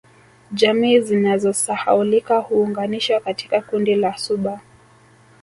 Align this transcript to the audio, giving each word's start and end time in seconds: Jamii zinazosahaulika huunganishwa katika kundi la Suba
Jamii 0.51 0.99
zinazosahaulika 1.01 2.37
huunganishwa 2.39 3.19
katika 3.19 3.61
kundi 3.61 3.95
la 3.95 4.17
Suba 4.17 4.61